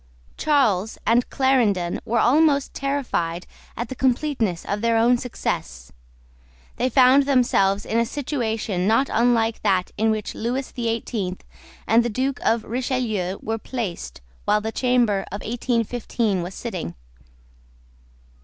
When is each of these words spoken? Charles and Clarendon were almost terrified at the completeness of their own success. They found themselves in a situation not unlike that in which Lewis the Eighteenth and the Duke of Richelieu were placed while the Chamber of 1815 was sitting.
Charles 0.35 0.97
and 1.05 1.29
Clarendon 1.29 1.99
were 2.05 2.17
almost 2.17 2.73
terrified 2.73 3.45
at 3.77 3.87
the 3.89 3.93
completeness 3.95 4.65
of 4.65 4.81
their 4.81 4.97
own 4.97 5.15
success. 5.15 5.91
They 6.77 6.89
found 6.89 7.27
themselves 7.27 7.85
in 7.85 7.99
a 7.99 8.05
situation 8.07 8.87
not 8.87 9.11
unlike 9.13 9.61
that 9.61 9.91
in 9.99 10.09
which 10.09 10.33
Lewis 10.33 10.71
the 10.71 10.87
Eighteenth 10.87 11.43
and 11.85 12.03
the 12.03 12.09
Duke 12.09 12.39
of 12.43 12.63
Richelieu 12.63 13.37
were 13.43 13.59
placed 13.59 14.21
while 14.45 14.59
the 14.61 14.71
Chamber 14.71 15.19
of 15.31 15.41
1815 15.43 16.41
was 16.41 16.55
sitting. 16.55 16.95